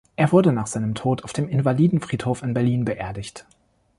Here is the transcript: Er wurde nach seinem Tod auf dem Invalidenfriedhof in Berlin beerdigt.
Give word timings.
Er 0.15 0.31
wurde 0.31 0.51
nach 0.51 0.65
seinem 0.65 0.95
Tod 0.95 1.23
auf 1.23 1.31
dem 1.31 1.47
Invalidenfriedhof 1.47 2.41
in 2.41 2.55
Berlin 2.55 2.85
beerdigt. 2.85 3.45